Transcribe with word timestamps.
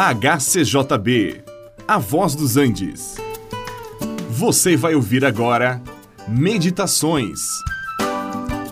HCJB, 0.00 1.42
A 1.88 1.98
Voz 1.98 2.36
dos 2.36 2.56
Andes. 2.56 3.16
Você 4.30 4.76
vai 4.76 4.94
ouvir 4.94 5.24
agora 5.24 5.82
Meditações 6.28 7.40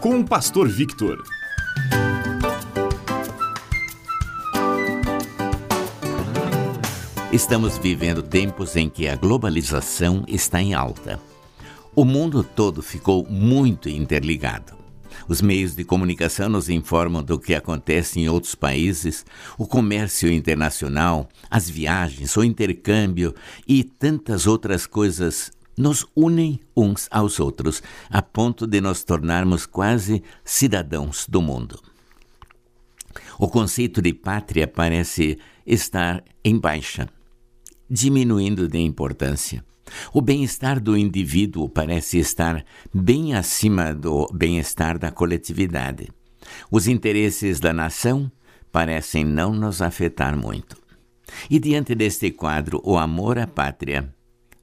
com 0.00 0.20
o 0.20 0.24
Pastor 0.24 0.68
Victor. 0.68 1.20
Estamos 7.32 7.76
vivendo 7.76 8.22
tempos 8.22 8.76
em 8.76 8.88
que 8.88 9.08
a 9.08 9.16
globalização 9.16 10.22
está 10.28 10.62
em 10.62 10.74
alta. 10.74 11.18
O 11.92 12.04
mundo 12.04 12.44
todo 12.44 12.80
ficou 12.80 13.26
muito 13.28 13.88
interligado. 13.88 14.85
Os 15.28 15.40
meios 15.40 15.74
de 15.74 15.84
comunicação 15.84 16.48
nos 16.48 16.68
informam 16.68 17.22
do 17.22 17.38
que 17.38 17.54
acontece 17.54 18.20
em 18.20 18.28
outros 18.28 18.54
países, 18.54 19.24
o 19.58 19.66
comércio 19.66 20.32
internacional, 20.32 21.28
as 21.50 21.68
viagens, 21.68 22.36
o 22.36 22.44
intercâmbio 22.44 23.34
e 23.66 23.82
tantas 23.82 24.46
outras 24.46 24.86
coisas 24.86 25.50
nos 25.76 26.06
unem 26.14 26.60
uns 26.76 27.06
aos 27.10 27.38
outros, 27.38 27.82
a 28.08 28.22
ponto 28.22 28.66
de 28.66 28.80
nos 28.80 29.04
tornarmos 29.04 29.66
quase 29.66 30.22
cidadãos 30.44 31.26
do 31.28 31.42
mundo. 31.42 31.80
O 33.38 33.48
conceito 33.48 34.00
de 34.00 34.14
pátria 34.14 34.66
parece 34.66 35.38
estar 35.66 36.24
em 36.42 36.58
baixa, 36.58 37.08
diminuindo 37.88 38.68
de 38.68 38.78
importância. 38.78 39.64
O 40.12 40.20
bem-estar 40.20 40.80
do 40.80 40.96
indivíduo 40.96 41.68
parece 41.68 42.18
estar 42.18 42.64
bem 42.92 43.34
acima 43.34 43.94
do 43.94 44.26
bem-estar 44.32 44.98
da 44.98 45.10
coletividade. 45.10 46.08
Os 46.70 46.86
interesses 46.88 47.60
da 47.60 47.72
nação 47.72 48.30
parecem 48.72 49.24
não 49.24 49.52
nos 49.52 49.80
afetar 49.80 50.36
muito. 50.36 50.76
E 51.48 51.58
diante 51.58 51.94
deste 51.94 52.30
quadro, 52.30 52.80
o 52.84 52.96
amor 52.98 53.38
à 53.38 53.46
pátria, 53.46 54.12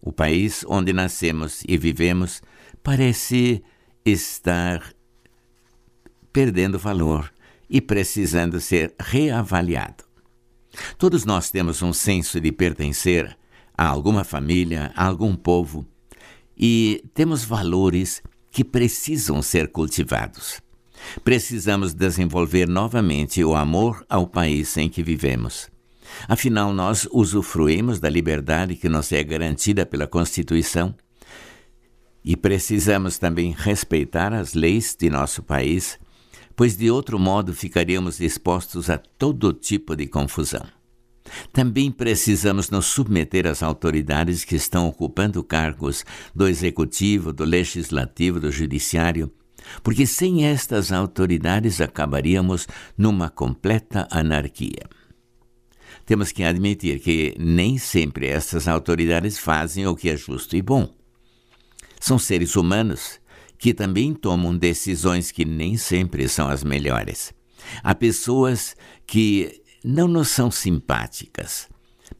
o 0.01 0.11
país 0.11 0.65
onde 0.67 0.93
nascemos 0.93 1.63
e 1.67 1.77
vivemos, 1.77 2.41
parece 2.81 3.63
estar 4.05 4.81
perdendo 6.31 6.77
valor 6.77 7.31
e 7.69 7.79
precisando 7.79 8.59
ser 8.59 8.93
reavaliado. 8.99 10.03
Todos 10.97 11.25
nós 11.25 11.51
temos 11.51 11.81
um 11.81 11.93
senso 11.93 12.39
de 12.39 12.51
pertencer 12.51 13.37
a 13.77 13.87
alguma 13.87 14.23
família, 14.23 14.91
a 14.95 15.05
algum 15.05 15.35
povo, 15.35 15.85
e 16.57 17.03
temos 17.13 17.43
valores 17.43 18.21
que 18.51 18.63
precisam 18.63 19.41
ser 19.41 19.71
cultivados. 19.71 20.61
Precisamos 21.23 21.93
desenvolver 21.93 22.67
novamente 22.67 23.43
o 23.43 23.55
amor 23.55 24.05
ao 24.07 24.27
país 24.27 24.77
em 24.77 24.87
que 24.87 25.03
vivemos. 25.03 25.69
Afinal, 26.27 26.73
nós 26.73 27.07
usufruímos 27.11 27.99
da 27.99 28.09
liberdade 28.09 28.75
que 28.75 28.87
nos 28.87 29.11
é 29.11 29.23
garantida 29.23 29.85
pela 29.85 30.07
Constituição 30.07 30.95
e 32.23 32.37
precisamos 32.37 33.17
também 33.17 33.51
respeitar 33.57 34.33
as 34.33 34.53
leis 34.53 34.95
de 34.97 35.09
nosso 35.09 35.43
país, 35.43 35.99
pois 36.55 36.77
de 36.77 36.89
outro 36.89 37.19
modo 37.19 37.53
ficaríamos 37.53 38.19
expostos 38.19 38.89
a 38.89 38.97
todo 38.97 39.53
tipo 39.53 39.95
de 39.95 40.07
confusão. 40.07 40.65
Também 41.51 41.91
precisamos 41.91 42.69
nos 42.69 42.85
submeter 42.85 43.47
às 43.47 43.63
autoridades 43.63 44.43
que 44.43 44.55
estão 44.55 44.87
ocupando 44.87 45.43
cargos 45.43 46.05
do 46.35 46.47
executivo, 46.47 47.31
do 47.31 47.43
legislativo, 47.43 48.39
do 48.39 48.51
judiciário, 48.51 49.31
porque 49.81 50.05
sem 50.05 50.45
estas 50.45 50.91
autoridades 50.91 51.79
acabaríamos 51.79 52.67
numa 52.97 53.29
completa 53.29 54.07
anarquia. 54.11 54.87
Temos 56.05 56.33
que 56.33 56.43
admitir 56.43 56.99
que 56.99 57.33
nem 57.39 57.77
sempre 57.77 58.27
essas 58.27 58.67
autoridades 58.67 59.39
fazem 59.39 59.87
o 59.87 59.95
que 59.95 60.09
é 60.09 60.17
justo 60.17 60.55
e 60.57 60.61
bom. 60.61 60.93
São 61.99 62.19
seres 62.19 62.57
humanos 62.57 63.21
que 63.57 63.73
também 63.73 64.13
tomam 64.13 64.55
decisões 64.55 65.31
que 65.31 65.45
nem 65.45 65.77
sempre 65.77 66.27
são 66.27 66.47
as 66.47 66.63
melhores. 66.63 67.33
Há 67.81 67.95
pessoas 67.95 68.75
que 69.05 69.61
não 69.83 70.07
nos 70.07 70.29
são 70.29 70.51
simpáticas, 70.51 71.69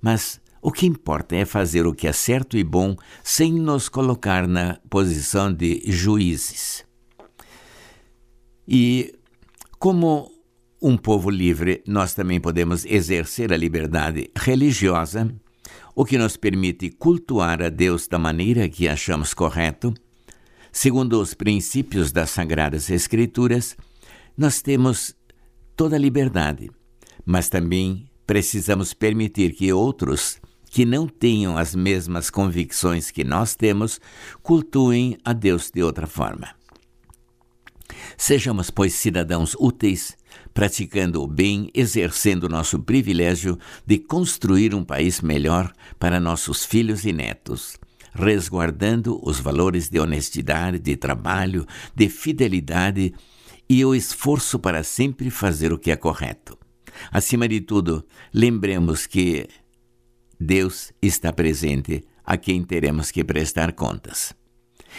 mas 0.02 0.42
o 0.62 0.72
que 0.72 0.86
importa 0.86 1.36
é 1.36 1.46
fazer 1.46 1.86
o 1.86 1.94
que 1.94 2.08
é 2.08 2.14
certo 2.14 2.58
e 2.58 2.64
bom 2.64 2.96
sem 3.22 3.52
nos 3.52 3.90
colocar 3.90 4.48
na 4.48 4.80
posição 4.90 5.54
de 5.54 5.82
juízes. 5.86 6.86
E 8.66 9.14
como 9.78 10.32
um 10.82 10.96
povo 10.96 11.30
livre, 11.30 11.84
nós 11.86 12.14
também 12.14 12.40
podemos 12.40 12.86
exercer 12.86 13.52
a 13.52 13.58
liberdade 13.58 14.30
religiosa, 14.36 15.34
o 15.96 16.06
que 16.06 16.18
nos 16.18 16.38
permite 16.38 16.90
cultuar 16.90 17.62
a 17.62 17.70
Deus 17.70 18.08
da 18.08 18.18
maneira 18.18 18.68
que 18.68 18.88
achamos 18.88 19.34
correto. 19.34 19.94
Segundo 20.74 21.22
os 21.22 21.34
princípios 21.34 22.12
das 22.12 22.32
Sagradas 22.32 22.90
Escrituras, 22.90 23.78
nós 24.38 24.62
temos 24.62 25.16
toda 25.78 25.96
a 25.96 26.00
liberdade 26.00 26.70
mas 27.26 27.50
também 27.50 28.10
precisamos 28.26 28.94
permitir 28.94 29.54
que 29.54 29.72
outros 29.72 30.40
que 30.70 30.86
não 30.86 31.08
tenham 31.08 31.58
as 31.58 31.76
mesmas 31.76 32.30
convicções 32.30 33.12
que 33.12 33.24
nós 33.24 33.56
temos 33.56 34.00
cultuem 34.42 35.18
a 35.24 35.32
Deus 35.32 35.70
de 35.72 35.84
outra 35.84 36.08
forma. 36.08 36.50
Sejamos, 38.18 38.72
pois, 38.72 38.94
cidadãos 38.94 39.56
úteis, 39.60 40.18
praticando 40.52 41.22
o 41.22 41.28
bem, 41.28 41.70
exercendo 41.76 42.50
nosso 42.50 42.80
privilégio 42.80 43.58
de 43.86 44.00
construir 44.00 44.74
um 44.74 44.84
país 44.84 45.22
melhor 45.22 45.72
para 46.00 46.20
nossos 46.20 46.66
filhos 46.66 47.06
e 47.06 47.14
netos, 47.14 47.78
resguardando 48.14 49.20
os 49.24 49.40
valores 49.40 49.90
de 49.90 50.00
honestidade, 50.00 50.80
de 50.80 50.96
trabalho, 50.96 51.66
de 51.96 52.10
fidelidade 52.10 53.14
e 53.70 53.84
o 53.84 53.96
esforço 53.96 54.60
para 54.60 54.84
sempre 54.84 55.30
fazer 55.30 55.74
o 55.74 55.78
que 55.78 55.92
é 55.92 55.96
correto. 55.96 56.58
Acima 57.12 57.48
de 57.48 57.62
tudo, 57.62 58.06
lembremos 58.34 59.08
que 59.08 59.48
Deus 60.40 60.92
está 61.02 61.34
presente 61.34 62.04
a 62.24 62.38
quem 62.38 62.64
teremos 62.64 63.12
que 63.12 63.24
prestar 63.24 63.74
contas. 63.74 64.34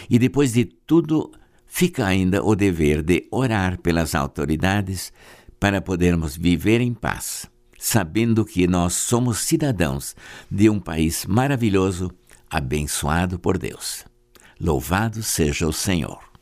E 0.09 0.19
depois 0.19 0.53
de 0.53 0.65
tudo, 0.65 1.31
fica 1.65 2.05
ainda 2.05 2.43
o 2.43 2.55
dever 2.55 3.01
de 3.01 3.27
orar 3.31 3.79
pelas 3.79 4.13
autoridades 4.13 5.11
para 5.59 5.81
podermos 5.81 6.35
viver 6.35 6.81
em 6.81 6.93
paz, 6.93 7.49
sabendo 7.77 8.45
que 8.45 8.67
nós 8.67 8.93
somos 8.93 9.39
cidadãos 9.39 10.15
de 10.51 10.69
um 10.69 10.79
país 10.79 11.25
maravilhoso, 11.25 12.11
abençoado 12.49 13.39
por 13.39 13.57
Deus. 13.57 14.05
Louvado 14.59 15.21
seja 15.21 15.67
o 15.67 15.73
Senhor. 15.73 16.34